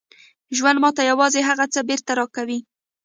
ژوند 0.57 0.77
ماته 0.83 1.01
یوازې 1.11 1.41
هغه 1.49 1.65
څه 1.73 1.79
بېرته 1.89 2.11
راکوي 2.19 2.59